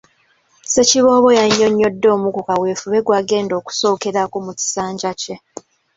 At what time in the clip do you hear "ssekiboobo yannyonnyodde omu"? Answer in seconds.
0.63-2.27